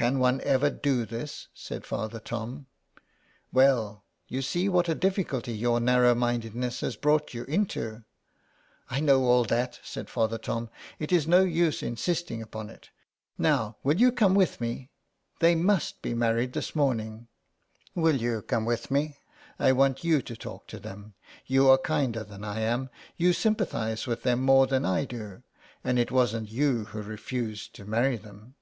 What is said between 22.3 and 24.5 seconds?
I am. You sympathise with them